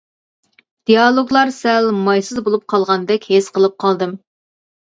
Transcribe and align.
دىيالوگلار 0.89 1.51
سەل 1.57 1.91
«مايسىز» 2.07 2.39
بولۇپ 2.49 2.65
قالغاندەك 2.75 3.29
ھېس 3.35 3.55
قىلىپ 3.59 3.77
قالدىم. 3.85 4.21